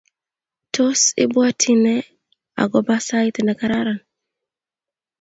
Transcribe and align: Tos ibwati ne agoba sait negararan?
Tos 0.73 1.01
ibwati 1.23 1.71
ne 1.83 1.95
agoba 2.63 2.95
sait 3.07 3.35
negararan? 3.45 3.99